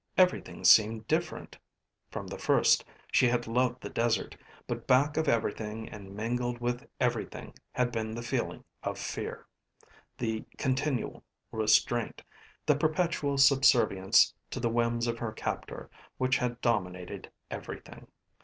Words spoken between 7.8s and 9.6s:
been the feeling of fear,